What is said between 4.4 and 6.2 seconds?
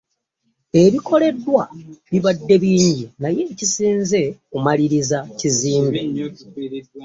kumaliriza kizimbe.